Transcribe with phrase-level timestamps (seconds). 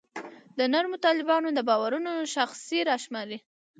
[0.57, 3.37] د نرمو طالبانو د باورونو شاخصې راشماري.